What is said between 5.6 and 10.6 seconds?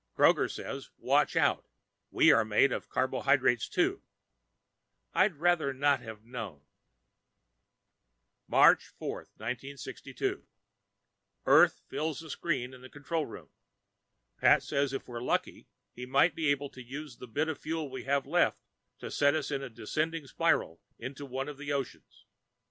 not have known. March 4, 1962